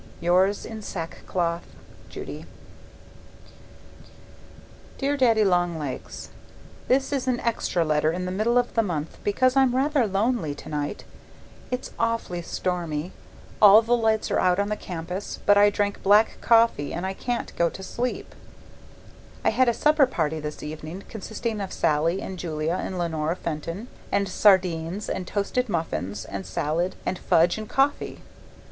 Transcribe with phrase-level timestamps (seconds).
[0.19, 1.61] Yours in sackcloth,
[2.09, 2.47] Judy
[4.97, 6.29] Dear Daddy Long Legs,
[6.87, 10.55] This is an extra letter in the middle of the month because I'm rather lonely
[10.55, 11.03] tonight.
[11.69, 13.11] It's awfully stormy.
[13.61, 17.13] All the lights are out on the campus, but I drank black coffee and I
[17.13, 18.33] can't go to sleep.
[19.45, 23.87] I had a supper party this evening consisting of Sallie and Julia and Leonora Fenton
[24.11, 28.21] and sardines and toasted muffins and salad and fudge and coffee.